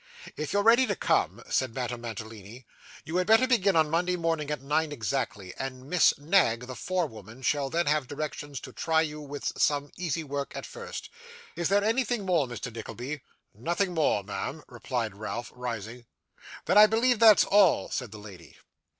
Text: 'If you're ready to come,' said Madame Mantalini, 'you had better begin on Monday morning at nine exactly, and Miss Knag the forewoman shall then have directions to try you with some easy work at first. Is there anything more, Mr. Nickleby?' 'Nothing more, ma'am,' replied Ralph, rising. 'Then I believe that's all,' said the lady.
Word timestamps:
'If 0.35 0.51
you're 0.51 0.63
ready 0.63 0.87
to 0.87 0.95
come,' 0.95 1.43
said 1.47 1.75
Madame 1.75 2.01
Mantalini, 2.01 2.65
'you 3.05 3.17
had 3.17 3.27
better 3.27 3.45
begin 3.45 3.75
on 3.75 3.91
Monday 3.91 4.15
morning 4.15 4.49
at 4.49 4.59
nine 4.63 4.91
exactly, 4.91 5.53
and 5.59 5.87
Miss 5.87 6.11
Knag 6.17 6.61
the 6.65 6.75
forewoman 6.75 7.43
shall 7.43 7.69
then 7.69 7.85
have 7.85 8.07
directions 8.07 8.59
to 8.61 8.73
try 8.73 9.01
you 9.01 9.21
with 9.21 9.53
some 9.61 9.91
easy 9.97 10.23
work 10.23 10.57
at 10.57 10.65
first. 10.65 11.11
Is 11.55 11.69
there 11.69 11.83
anything 11.83 12.25
more, 12.25 12.47
Mr. 12.47 12.73
Nickleby?' 12.73 13.21
'Nothing 13.53 13.93
more, 13.93 14.23
ma'am,' 14.23 14.63
replied 14.67 15.13
Ralph, 15.17 15.51
rising. 15.53 16.05
'Then 16.65 16.79
I 16.79 16.87
believe 16.87 17.19
that's 17.19 17.43
all,' 17.43 17.91
said 17.91 18.09
the 18.11 18.17
lady. 18.17 18.57